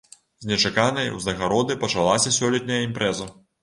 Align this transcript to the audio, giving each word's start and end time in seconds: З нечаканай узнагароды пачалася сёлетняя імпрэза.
З 0.45 0.47
нечаканай 0.51 1.13
узнагароды 1.19 1.79
пачалася 1.87 2.37
сёлетняя 2.41 2.85
імпрэза. 2.91 3.35